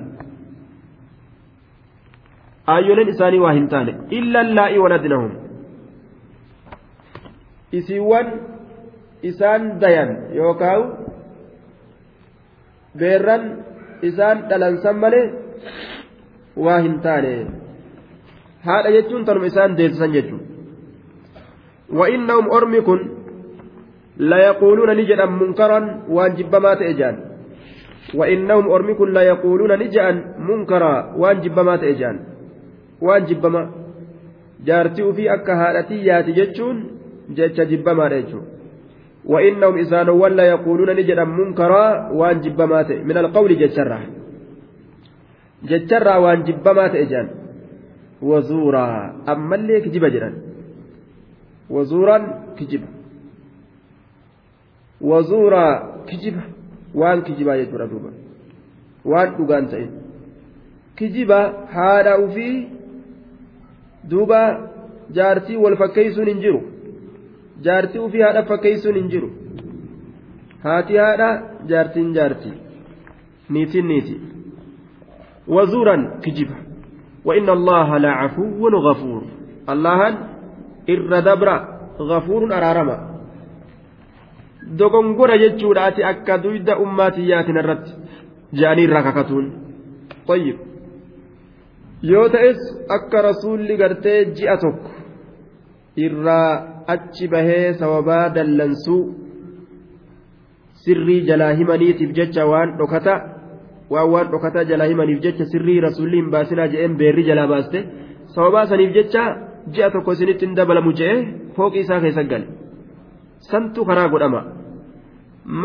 Aayyoleen 2.75 3.09
isaanii 3.15 3.41
waa 3.45 3.55
hin 3.59 3.69
taane. 3.73 3.93
Illa 4.19 4.39
allaa'ii 4.47 4.81
waladinahum 4.85 5.33
isiiwwan 7.79 8.27
isaan 9.31 9.63
dayan 9.83 10.11
yookaan 10.39 10.83
beerran 13.01 13.43
isaan 14.09 14.39
dhalansan 14.49 14.97
malee 15.05 15.25
waa 16.65 16.81
hin 16.87 16.97
taane 17.07 17.33
haadha 18.67 18.93
jechuun 18.97 19.25
tanuma 19.29 19.47
isaan 19.53 19.77
deessisan 19.81 20.13
jechuudha 20.17 20.45
wa'innahum 22.01 22.51
ormi 22.59 22.81
kun 22.89 23.01
layaquuluuna 24.33 24.95
ni 24.99 25.05
jedhan 25.11 25.33
munkaran 25.41 25.87
waan 26.19 26.37
jibbamaa 26.41 26.75
ta'e 26.83 26.95
jaan 27.01 27.17
wa'innahum 28.21 28.67
ormi 28.79 28.95
kun 29.01 29.15
layaquuluuna 29.19 29.77
ni 29.77 29.89
jedhan 29.95 30.19
munkaraa 30.49 30.99
waan 31.23 31.43
jibbamaa 31.47 31.79
ta'e 31.85 31.95
jaan 32.03 32.19
waan 33.09 33.27
jibbama 33.31 33.63
jaartii 34.69 35.09
ufii 35.13 35.29
akka 35.37 35.57
haadhatii 35.63 36.07
yaati 36.09 36.33
jechuun 36.41 36.85
jecha 37.41 37.65
jibbamaadha 37.73 38.21
jechuudha 38.23 38.55
وإنهم 39.27 39.79
إسان 39.79 40.09
ولا 40.09 40.45
يقولون 40.55 40.91
نجد 40.97 41.19
منكرا 41.19 42.11
وان 42.15 42.41
جبمات 42.41 42.91
من 43.09 43.17
القول 45.71 45.87
جتشرا 45.87 46.17
جتشرا 46.17 46.17
وان 46.17 46.43
جبمات 46.45 46.95
إجان 46.95 47.29
وزورا 48.23 49.15
أما 49.29 49.57
اللي 49.57 49.81
كجب 49.81 50.05
جرا 50.05 50.33
وزورا 51.71 52.45
كجب 52.59 52.83
وزورا 55.01 55.97
كجب 56.07 56.37
وان 56.95 57.21
كجبا 57.23 57.55
يجرا 57.55 57.87
دوبا 57.87 58.11
وان 59.05 59.37
دوغان 59.37 59.69
تئن 59.69 59.91
كجبا 60.97 61.41
هذا 61.69 62.15
وفي 62.15 62.67
دوبا 64.05 64.71
جارتي 65.11 65.57
والفكيسون 65.57 66.29
انجروا 66.29 66.77
jaartii 67.63 67.99
ufii 67.99 68.23
haadha 68.23 68.43
fakkeessuun 68.43 68.95
hin 68.95 69.09
jiru. 69.09 69.33
Haati 70.63 70.97
haadha 70.97 71.43
jaartiin 71.69 72.15
jaartii. 72.15 72.53
Niitiin 73.49 73.89
niiti 73.89 74.21
wazuuran 75.49 76.21
kijiba 76.21 76.67
وإن 77.27 77.49
الله 77.51 77.99
لعفو 77.99 78.69
غفور 78.87 79.23
الله 79.69 80.01
إر 80.91 81.11
دبر 81.21 81.49
غفور 82.01 82.43
أرارما 82.59 82.97
duyda 86.43 86.75
ummaatiyyaatin 86.85 87.57
irratti 87.63 87.93
ja'anii 88.61 88.87
irraa 88.89 89.03
kakatuun 89.09 89.47
tayyib 90.29 90.59
yoo 92.03 92.27
ta'es 92.35 92.61
akka 92.97 93.23
rasuulli 93.29 93.77
gartee 93.83 94.19
ji'a 94.39 94.57
tokko 94.65 94.91
irraa 96.07 96.51
achi 96.95 97.31
bahee 97.35 97.73
sababaa 97.83 98.35
dallansuu 98.37 99.03
sirrii 100.83 101.21
jalaa 101.29 101.53
himaniitiif 101.61 102.11
jecha 102.19 102.51
waan 102.53 102.75
dhokata 102.81 103.15
waan 103.94 104.10
waan 104.14 104.28
dhokata 104.34 104.66
jalaa 104.72 104.90
himaniif 104.92 105.20
jecha 105.26 105.46
sirrii 105.54 105.80
rasuulli 105.88 106.18
hin 106.22 106.30
baasinaa 106.36 106.68
je'een 106.74 106.98
beerri 107.02 107.24
jalaa 107.30 107.48
baaste 107.54 107.80
sababaa 108.36 108.66
saniif 108.72 108.94
jecha 108.98 109.24
ji'a 109.76 109.90
tokko 109.96 110.12
isinitti 110.18 110.46
hin 110.48 110.56
dabalamu 110.60 110.94
je'e 111.02 111.18
fooqii 111.58 111.84
isaa 111.88 112.00
keessa 112.06 112.24
gale 112.32 112.48
santu 113.50 113.86
karaa 113.90 114.08
godhama 114.14 114.42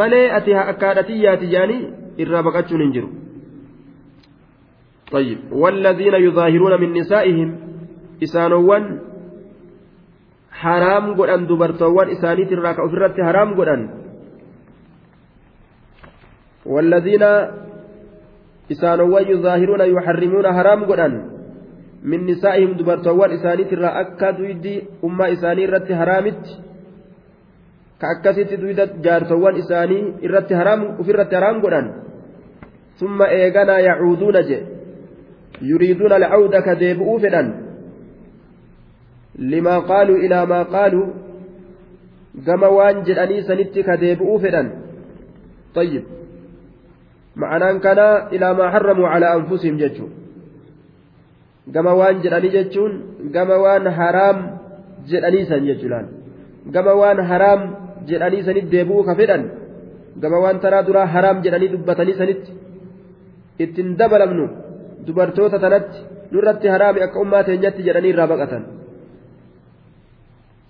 malee 0.01 0.27
ati 0.41 0.59
akka 0.65 0.87
haadhatii 0.89 1.23
yaati 1.27 1.53
jaanii 1.55 1.83
irraa 2.25 2.43
baqachuun 2.49 2.85
hin 2.87 2.93
jiru. 2.99 3.11
طيب 5.07 5.39
والذين 5.53 6.15
يظاهرون 6.15 6.81
من 6.83 6.91
نسائهم 6.99 7.49
إسانوان 8.23 8.85
haraam 10.63 11.15
godhan 11.19 11.47
dubartoowwan 11.49 12.11
isaaniitirraa 12.15 12.75
ka 12.75 12.83
ofirratti 12.83 13.23
haraam 13.29 13.55
godhan 13.55 13.83
والذين 16.67 17.25
isaanowwan 18.74 19.30
yuzaahiruuna 19.34 19.86
yuxarrimuuna 19.94 20.54
haraam 20.58 20.86
godhan 20.90 21.16
min 22.12 22.26
nisaa'ihim 22.30 22.76
dubartoowwan 22.80 23.36
isaaniitirraa 23.38 23.94
akka 24.04 24.32
duydi 24.38 24.74
ummaa 25.08 25.32
isaanii 25.36 25.66
irratti 25.70 25.98
haraamitti 26.02 26.58
ka 28.02 28.12
akkasitti 28.14 28.62
duyda 28.64 28.86
jaartowwan 29.06 29.60
isaanii 29.64 30.04
irratti 30.28 30.60
haraam 30.60 30.86
ufirratti 31.04 31.40
haraam 31.40 31.62
godhan 31.66 31.90
summa 33.00 33.32
eeganaa 33.40 33.80
yacuuduuna 33.88 34.44
je 34.50 34.60
yuriiduuna 35.72 36.16
alcawda 36.22 36.62
ka 36.68 36.80
deebi'uu 36.84 37.18
fedhan 37.26 37.52
limaa 39.54 39.82
qaaluu 39.92 40.22
ilaa 40.28 40.46
maa 40.54 40.64
qaaluu 40.76 41.08
gama 42.48 42.70
waan 42.78 43.04
jedhanii 43.10 43.44
sanitti 43.50 43.90
ka 43.90 44.00
deebi'uu 44.06 44.40
fedhan 44.46 44.72
طيب 45.76 46.04
ma'anaan 47.36 47.80
kana 47.86 48.08
ilaa 48.36 48.54
maa 48.60 48.72
harramuu 48.76 49.08
calaa 49.14 49.36
anfusihim 49.40 49.78
jechuun 49.84 50.12
gama 51.74 51.94
waan 52.00 52.22
jedhanii 52.24 52.52
jechuun 52.58 52.94
gama 53.36 53.58
waan 53.64 53.86
haraam 54.00 54.38
jedhanii 55.12 55.46
san 55.52 55.66
jechuudhaan 55.70 56.08
gama 56.76 56.94
waan 57.02 57.20
haraam 57.30 57.62
jedhanii 58.10 58.44
sanit 58.48 58.68
deebi'uu 58.74 59.04
ka 59.08 59.16
fedhan 59.20 59.44
gama 60.22 60.38
waan 60.44 60.60
taraa 60.64 60.84
duraa 60.88 61.08
haraam 61.16 61.38
jedhanii 61.46 61.72
dubbatanii 61.74 62.20
sanitti 62.22 62.52
ittiin 63.64 63.98
dabalamnu 64.00 64.46
dubartoota 65.08 65.60
tanatti 65.64 66.00
nurratti 66.32 66.68
haraami 66.74 67.04
akka 67.08 67.24
ummaa 67.24 67.44
teenyatti 67.48 67.88
jedhanii 67.88 68.14
irraa 68.14 68.32
baqatan 68.34 68.64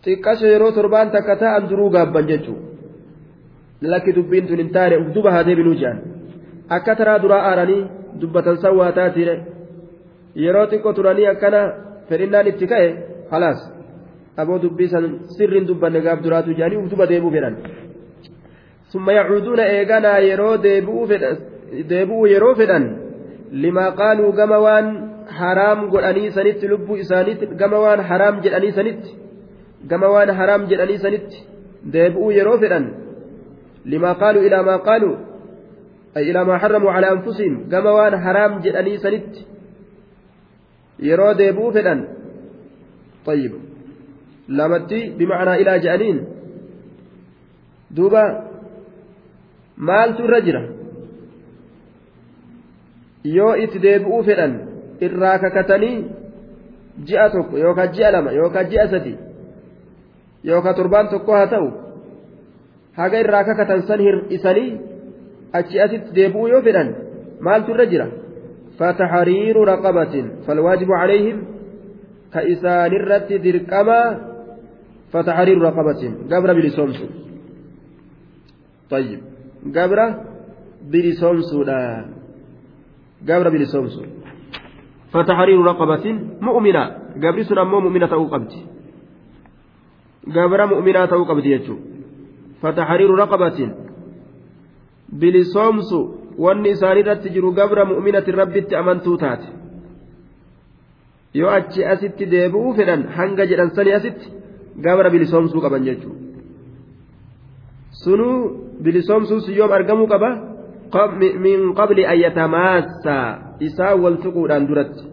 xiqqasho 0.03 0.45
yeroo 0.53 0.71
torbaan 0.77 1.09
takka 1.15 1.35
ta'an 1.41 1.69
duruu 1.69 1.89
gaabban 1.95 2.25
jechuudha 2.31 3.89
lakki 3.91 4.15
dubbiin 4.17 4.47
tun 4.47 4.59
hin 4.63 4.71
taane 4.75 4.95
duba 5.15 5.31
haa 5.35 5.45
deebinuu 5.47 5.75
jedhan 5.81 6.10
akka 6.77 6.95
taraa 6.99 7.19
duraa 7.23 7.43
aaranii 7.49 7.81
dubbatan 8.21 8.57
san 8.63 8.73
waa 8.79 8.91
taatiire 8.97 9.35
yeroo 10.43 10.65
xiqqoo 10.71 10.93
turanii 10.97 11.27
akkana 11.33 11.61
fedhinnaan 12.09 12.47
itti 12.51 12.65
ka'e 12.71 12.89
halaas 13.33 13.59
aboo 14.41 14.59
dubbii 14.63 14.89
san 14.93 15.05
sirriin 15.35 15.65
dubbanne 15.69 15.99
gaaf 16.05 16.19
duraatu 16.25 16.55
jedhanii 16.57 16.79
uf 16.81 16.89
duba 16.91 17.05
deebuu 17.11 17.31
fedhan 17.35 17.55
summa 18.91 19.11
yacuuduuna 19.19 19.65
eeganaa 19.77 20.19
yeroo 20.29 20.55
deebi'uu 20.65 22.25
yeroo 22.33 22.53
fedhan 22.61 22.85
limaa 23.63 23.91
qaaluu 24.01 24.31
gama 24.39 24.57
waan 24.65 24.87
haraam 25.39 25.79
godhanii 25.93 26.31
sanitti 26.37 26.67
lubbuu 26.71 26.97
isaaniitti 27.03 27.45
gama 27.61 27.79
waan 27.85 28.01
haraam 28.09 28.35
jedhanii 28.45 28.71
sanitti 28.77 29.11
gama 29.91 30.07
waan 30.15 30.31
haraam 30.39 30.61
jedhanii 30.71 30.99
sanitti 31.05 31.37
deebi'uu 31.93 32.31
yeroo 32.37 32.57
fedhan 32.63 32.85
limaa 33.93 34.15
qaaluu 34.21 34.43
ilaa 34.47 34.63
maa 34.69 34.79
qaaluu 34.87 35.15
أي 36.17 36.31
إلى 36.31 36.45
ما 36.45 36.57
حرموا 36.57 36.91
على 36.91 37.11
أنفسهم 37.11 37.69
كما 37.71 37.91
وان 37.91 38.23
حرام 38.23 38.59
جدني 38.59 38.97
سنت 38.97 39.35
يرو 40.99 41.31
ديبو 41.31 41.71
فدن 41.71 42.07
طيب 43.25 43.53
لامتي 44.47 45.09
بمعنى 45.09 45.53
إلى 45.61 45.79
جانين 45.79 46.27
دوبا 47.91 48.51
irra 49.81 50.39
jira 50.45 50.61
yoo 53.23 53.55
itti 53.63 53.79
deebi'uu 53.79 54.23
fedhan 54.23 54.53
irraa 55.05 55.39
kakatanii 55.39 55.97
ji'a 57.07 57.29
tokko 57.33 57.57
yookaan 57.57 57.93
ji'a 57.95 58.11
lama 58.11 58.31
yookaan 58.31 58.69
ji'a 58.71 58.87
sadi 58.93 59.15
yookaan 60.43 60.75
torbaan 60.75 61.07
tokko 61.13 61.31
haa 61.33 61.47
ta'u 61.53 61.67
haga 62.99 63.17
irraa 63.23 63.43
kakatan 63.43 63.81
san 63.87 63.99
hir'isanii 64.07 64.90
achi 65.59 65.79
asitti 65.85 66.15
deebi'uu 66.17 66.47
yoo 66.53 66.61
fedhan 66.67 66.89
maaltu 67.45 67.71
irra 67.73 67.85
jira 67.91 68.07
fatahariiru 68.79 69.61
raqabatin 69.71 70.25
falwaajibu 70.45 70.93
calayhim 71.01 71.37
ka 72.33 72.39
isaanirratti 72.53 73.41
dirqamaa 73.45 74.07
fatahariiru 75.13 75.61
raqabatin 75.69 76.11
gabra 76.31 76.53
bilisoomsu 76.59 77.07
طيب 78.91 79.19
gabra 79.75 80.05
bilisoomsuudha 80.91 81.79
gabra 83.23 83.49
bilisoomsu 83.53 84.01
fatahariiru 85.13 85.63
raqabatin 85.63 86.15
mu'mina 86.41 86.83
gabri 87.23 87.43
sun 87.47 87.57
ammoo 87.63 87.81
mu'mina 87.85 88.07
ta'uu 88.11 88.27
qabdi 88.33 88.59
gabra 90.35 90.67
mu'minaa 90.67 91.07
ta'uu 91.07 91.25
qabdi 91.29 91.49
jechuudha 91.53 91.85
fatahariiru 92.61 93.15
raqabatin 93.23 93.69
bilisoomsu 95.19 95.99
wanni 96.45 96.69
isaaniirratti 96.75 97.29
jiru 97.35 97.51
gabra 97.59 97.85
mu'minatin 97.91 98.35
rabbitti 98.41 98.75
amantuu 98.81 99.17
taate 99.23 99.47
yoo 101.39 101.51
achi 101.57 101.85
asitti 101.93 102.25
deebi'uu 102.33 102.73
fedhan 102.79 103.01
hanga 103.17 103.43
jedhan 103.51 103.75
sanii 103.75 103.95
asitti 103.99 104.27
gabra 104.85 105.09
bilisoomsuu 105.13 105.61
qaban 105.65 105.83
jechuudha 105.89 106.19
sunuu 108.03 108.37
bilisoomsuus 108.83 109.45
yoom 109.59 109.71
argamuu 109.77 110.07
qaba 110.13 110.29
min 111.45 111.59
qabli 111.79 112.05
an 112.11 112.19
yatamaassaa 112.25 113.25
isaa 113.67 113.95
wal 114.03 114.17
tuquudhaan 114.23 114.67
duratti 114.67 115.11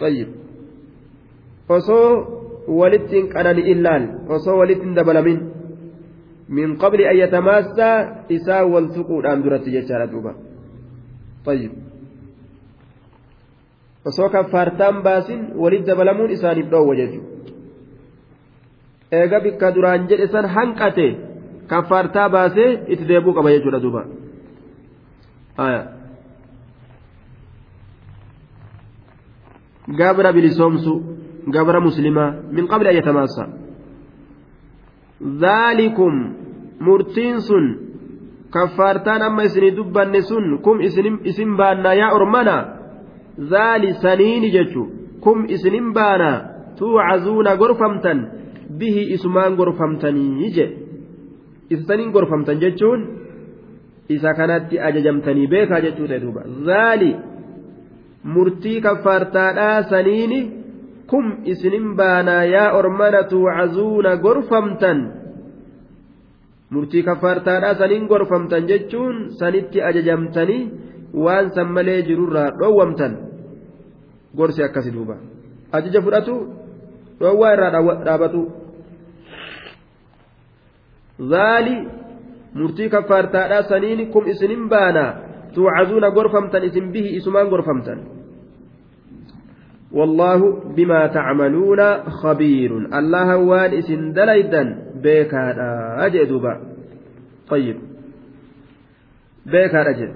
طيب 0.00 0.28
osoo 1.68 2.08
walittiin 2.78 3.28
qanani'in 3.34 3.82
laal 3.86 4.04
osoo 4.28 4.56
walittiin 4.58 4.94
dabalamin 4.98 5.53
min 6.56 6.68
qabli 6.82 7.04
an 7.10 7.16
yatamaassaa 7.22 7.96
isaa 8.36 8.62
wal 8.72 8.86
tuquudhaan 8.96 9.44
duratti 9.44 9.74
jechaadha 9.76 10.06
duuba 10.14 10.32
طيب 11.44 11.72
osoo 14.08 14.28
kaffaartaan 14.28 15.02
baasin 15.02 15.40
walit 15.62 15.86
dabalamuun 15.86 16.30
isaaniif 16.36 16.68
dhoowwa 16.72 16.94
jechuudha 17.00 17.30
eega 19.18 19.38
bikka 19.44 19.74
duraan 19.76 20.08
jedhe 20.10 20.26
san 20.34 20.46
hanqate 20.56 21.06
kaffaartaa 21.72 22.28
baasee 22.34 22.70
itti 22.92 23.08
deebuu 23.10 23.34
qaba 23.38 23.54
jechuudha 23.54 23.80
duuba 23.84 24.02
gabra 30.00 30.32
bilisoomsu 30.36 30.92
gabra 31.56 31.80
muslimaa 31.88 32.30
min 32.56 32.64
qabli 32.72 32.88
an 32.92 32.96
yatamaassa 33.00 33.44
dhaalikum 35.44 36.14
murtiin 36.86 37.40
sun 37.48 37.66
kaffaartaan 38.54 39.22
amma 39.28 39.42
isinii 39.48 39.76
dubbanne 39.78 40.20
sun 40.30 40.44
kum 40.64 40.80
isin 41.30 41.56
baannaa 41.60 41.94
yaa 42.00 42.12
ormana 42.18 42.56
dhaali 43.50 43.90
saniini 44.04 44.50
jechu 44.56 44.82
kum 45.24 45.38
isinin 45.56 45.92
baanaa 45.98 46.36
tuucazuuna 46.78 47.56
gorfamtan 47.62 48.18
bihi 48.78 49.02
isumaan 49.16 49.56
gorfamtanii 49.60 50.50
jedhe 50.56 50.76
isaniin 51.74 52.10
gorfamtan 52.16 52.60
jechuun 52.64 53.00
isa 54.16 54.30
kanatti 54.38 54.80
ajajamtanii 54.88 55.46
beekaa 55.54 55.80
jechuu 55.86 56.08
ta'e 56.10 56.20
duuba 56.24 56.42
zaali 56.68 57.10
murtii 58.34 58.80
kaffaartaadhaa 58.86 59.82
saniini 59.92 60.40
kum 61.10 61.24
isinin 61.52 61.86
baanaa 62.00 62.44
yaa 62.54 62.70
ormana 62.78 63.22
tuucazuuna 63.32 64.16
gorfamtan 64.26 64.98
murtii 66.70 67.02
kaffaartaadhaa 67.02 67.74
saniin 67.74 68.06
gorfamtan 68.06 68.66
jechuun 68.66 69.30
sanitti 69.40 69.82
ajajamtanii 69.82 70.62
waan 71.24 71.50
san 71.54 71.72
malee 71.76 72.02
jirurraa 72.08 72.50
dhoowwamtan 72.60 73.16
gorsi 74.36 74.64
akkasi 74.64 74.90
duuba 74.96 75.16
ajaja 75.72 76.02
fudhatu 76.02 76.34
dhoowwaa 77.20 77.52
irraa 77.56 77.82
dhaabatu. 78.06 78.42
zaali 81.18 81.76
murtii 82.54 82.88
kaffaartaadhaa 82.88 83.62
saniin 83.62 84.10
kum 84.10 84.26
isinin 84.28 84.68
baana 84.68 85.04
tuucazuuna 85.54 86.10
gorfamtan 86.10 86.64
isin 86.64 86.92
bihi 86.92 87.16
isumaan 87.16 87.48
gorfamtan 87.48 88.00
والله 89.94 90.40
بما 90.76 91.06
تعملون 91.06 91.80
خبير 92.10 92.70
الله 92.98 93.36
وان 93.36 93.70
اسن 93.78 94.12
دليدا 94.12 94.83
بيكا 95.04 95.42
أجد 96.06 96.32
با 96.32 96.52
طيب 97.50 97.76
بيكا 99.46 99.80
أجد 99.90 100.12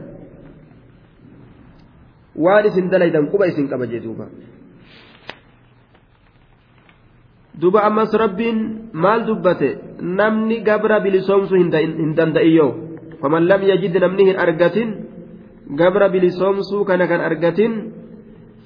وان 2.36 2.64
اسن 2.66 2.88
دليدا 2.88 3.20
قبا 3.32 3.48
اسن 3.48 3.66
قبا 3.72 3.86
جدوبا 3.92 4.26
duba 7.58 7.82
ammas 7.88 8.14
rabbiin 8.14 8.58
maal 8.94 9.26
dubbate 9.26 9.98
namni 9.98 10.62
gabra 10.62 11.02
bilisoomsuu 11.02 11.58
hin 11.58 12.14
danda'iyyoo 12.18 12.70
faman 13.20 13.48
lam 13.50 13.62
yajid 13.70 13.98
namni 13.98 14.30
hin 14.30 14.38
argatin 14.44 14.88
gabra 15.80 16.06
bilisoomsuu 16.14 16.86
kana 16.86 17.10
kan 17.10 17.20
argatin 17.20 17.72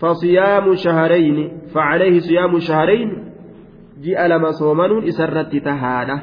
fasiyaamu 0.00 0.76
shaharayni 0.84 1.44
facalayhi 1.72 2.20
siyaamu 2.28 2.60
shaharayn 2.68 3.31
ji'a 4.04 4.28
lama 4.28 4.52
soomanuun 4.52 5.04
isarratti 5.10 5.60
tahaadha. 5.60 6.16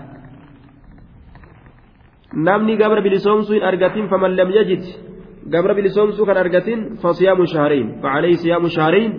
Namni 2.34 2.78
gabra 2.78 3.02
bilisoomsuu 3.02 3.54
hin 3.56 3.64
argatin 3.72 4.10
faman 4.12 4.36
lam 4.38 4.50
yajid 4.58 4.84
gabra 5.54 5.74
bilisoomsuu 5.78 6.26
kan 6.26 6.38
argatin 6.38 6.80
fasiyaamu 7.02 7.46
shahariin 7.54 7.88
facalee 8.02 8.36
siyaamu 8.44 8.70
shahariin 8.76 9.12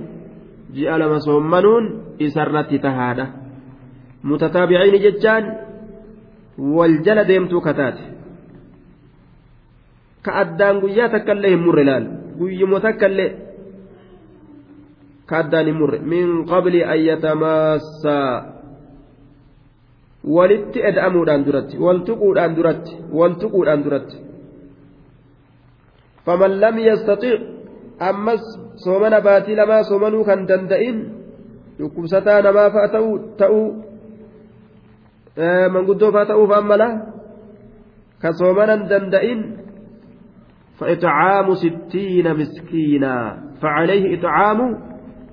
ji'a 0.74 0.98
lama 0.98 1.18
soommanuun 1.26 1.84
isarratti 2.18 2.78
tahaadha. 2.78 3.26
Mutataabiciini 4.22 4.98
jechaan 5.06 5.44
wal 6.76 6.94
jala 7.04 7.24
deemtuu 7.28 7.60
kataate 7.60 8.02
ka 10.24 10.30
addaan 10.42 10.80
guyyaa 10.82 11.08
takka 11.08 11.32
illee 11.32 11.50
hin 11.54 11.62
murre 11.64 11.84
laal 11.88 12.04
guyyuma 12.38 12.80
takka 12.86 13.06
illee 13.08 13.28
ka 13.30 13.49
min 16.02 16.44
qabli 16.46 16.84
an 16.84 16.98
yatamaassaa 16.98 18.32
walitti 20.24 20.82
eda'amuudhaan 20.82 21.44
duratti 21.46 21.78
wal 21.78 22.00
tuquudhaan 22.08 22.56
duratti 22.56 22.92
wal 23.18 23.34
tuquudhaan 23.40 23.84
duratti 23.84 24.16
faman 26.24 26.60
lam 26.60 26.76
yastaxiic 26.78 27.40
ammas 28.10 28.42
soomana 28.84 29.20
baatii 29.20 29.56
lamaa 29.56 29.82
soomanuu 29.88 30.24
kan 30.24 30.44
danda'in 30.50 30.98
dhukkubsataa 31.78 32.42
namaa 32.42 32.68
fa'a 32.74 32.88
ta'uu 33.40 33.64
manguddoo 35.72 36.12
fa'a 36.12 36.26
ta'uuf 36.32 36.52
ammala 36.60 36.88
ka 38.22 38.32
soomanan 38.32 38.88
danda'in 38.92 39.60
فإطعام 40.80 41.54
ستين 41.54 42.36
مسكينا 42.36 43.14
فعليه 43.62 44.18
إطعام 44.18 44.60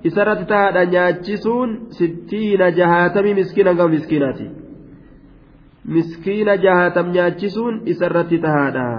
إسرت 0.06 0.40
تهدى 0.48 0.84
نياتشسون 0.90 1.70
ستين 1.90 2.62
جهاتم 2.78 3.26
مسكينا 3.38 3.72
قام 3.78 3.90
مسكيناتي 3.94 4.48
مسكين 5.84 6.48
جهاتم 6.64 7.06
نياتشسون 7.10 7.74
إسرت 7.88 8.30
تهدى 8.34 8.90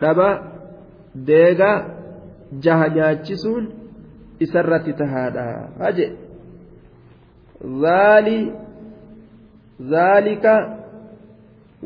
dhaba 0.00 0.28
deega 1.28 1.70
jaha 2.64 2.88
nyaachisuun 2.96 3.64
isarratti 4.46 4.92
tahaadha 5.00 5.44
haje 5.82 6.06
zaalika 9.92 10.54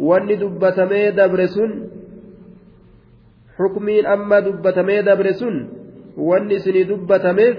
wanni 0.09 0.37
dubbatamee 0.42 1.12
dabre 1.18 1.46
sun 1.48 1.72
xukmiin 3.59 4.07
amma 4.14 4.40
dubbatamee 4.46 5.03
dabre 5.03 5.33
sun 5.40 5.57
wanni 6.18 6.54
isinii 6.54 6.85
dubbatameef 6.90 7.57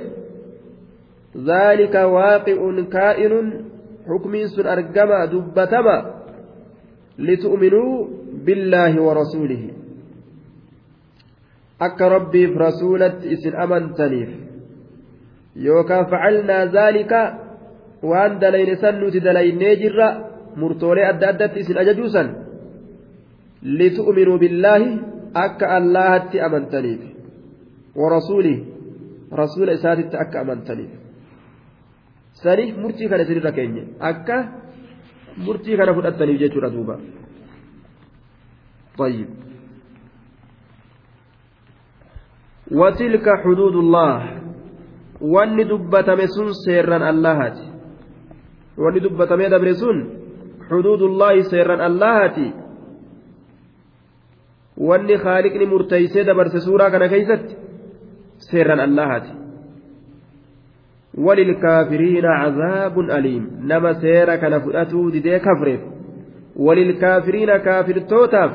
zaalika 1.50 2.08
waaqi'un 2.16 2.86
kaa'inun 2.96 3.48
xukmiin 4.08 4.48
sun 4.56 4.68
argama 4.76 5.28
dubbatama 5.32 5.96
litu'minuu 7.18 7.92
billaahi 8.46 9.00
wa 9.00 9.14
rasuulihi 9.22 9.74
akka 11.80 12.10
rabbiif 12.16 12.56
rasuulatti 12.66 13.32
isin 13.36 13.56
amantaniif 13.66 14.32
yookaan 15.68 16.10
facalnaa 16.12 16.64
zaalika 16.76 17.22
waan 18.04 18.40
dalayne 18.42 18.76
san 18.82 19.00
nuti 19.00 19.24
dalaynee 19.28 19.76
jirra 19.84 20.08
murtoolee 20.56 21.06
adda 21.12 21.30
addatti 21.34 21.60
isin 21.64 21.78
ajajuusan 21.84 22.28
litu'minuu 23.80 24.38
billaahi 24.44 25.00
akka 25.46 25.72
allahatti 25.80 26.42
amantaniif 26.48 27.19
warasuulih 28.02 28.58
rasuula 29.42 29.72
isaatitti 29.80 30.16
akka 30.24 30.38
amantaniif 30.44 30.92
saniif 32.44 32.76
murtii 32.84 33.10
kana 33.12 33.24
isinirra 33.26 33.52
keenye 33.58 33.84
akka 34.12 34.38
murtii 35.46 35.78
kana 35.80 35.96
fudhattaniif 35.98 36.40
jechuudha 36.44 36.76
duuba 36.76 36.98
طيب 39.00 39.30
وتلك 42.72 43.26
حدود 43.44 43.76
الله 43.76 44.40
wanni 45.22 45.64
dubbatame 45.68 46.28
sun 46.28 46.52
seerran 46.64 47.04
allahati 47.04 47.66
wanni 48.80 49.00
dubbatamee 49.04 49.50
dabre 49.52 49.74
sun 49.76 49.98
xuduudullaahi 50.70 51.44
seerran 51.52 51.82
allahati 51.90 52.48
wanni 54.90 55.16
haaliqni 55.24 55.66
murteeysee 55.74 56.24
dabarse 56.30 56.60
suuraa 56.68 56.92
kana 56.94 57.08
keeysatti 57.14 57.69
seerran 58.40 58.80
allahati 58.80 59.40
وللكافرين 61.18 62.26
عذاب 62.26 63.00
أليم. 63.00 63.44
نما 63.64 63.94
سيرا 63.94 64.36
كان 64.36 64.60
فؤته 64.60 65.12
ديدي 65.12 65.40
كفرف 65.40 65.80
وللكافرين 66.56 67.58
كافر 67.58 68.00
توتاف. 68.00 68.52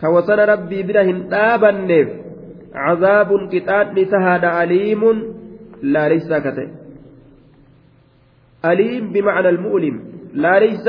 كوسن 0.00 0.38
ربي 0.38 0.82
برهن 0.82 1.34
آبنف 1.34 2.08
عذاب 2.74 3.30
كتاب 3.52 3.98
نتهاد 3.98 4.44
أليم 4.44 5.02
لا 5.82 6.08
ليس 6.08 6.28
كته 6.28 6.68
أليم 8.64 9.12
بمعنى 9.12 9.48
المؤلم. 9.48 10.00
لا 10.34 10.60
ليس. 10.60 10.86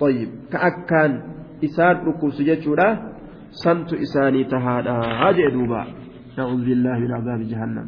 طيب 0.00 0.28
كأكان 0.52 1.22
إسان 1.64 1.96
ركوب 2.06 2.30
سجدشورا 2.30 3.12
سنت 3.52 3.92
إساني 3.94 4.44
تهادا 4.44 4.92
هاجئ 5.20 5.50
دوبا 5.50 5.82
نعوذ 6.38 6.64
بالله 6.64 6.98
من 6.98 7.12
عذاب 7.12 7.40
جهنم 7.52 7.86